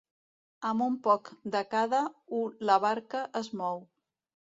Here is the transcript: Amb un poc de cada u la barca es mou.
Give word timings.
Amb 0.69 0.85
un 0.85 0.95
poc 1.09 1.29
de 1.57 1.63
cada 1.75 2.01
u 2.41 2.43
la 2.71 2.81
barca 2.89 3.25
es 3.45 3.55
mou. 3.65 3.89